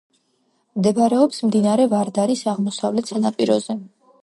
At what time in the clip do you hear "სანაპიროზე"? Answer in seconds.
3.15-3.81